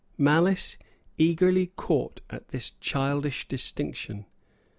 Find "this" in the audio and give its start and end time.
2.47-2.71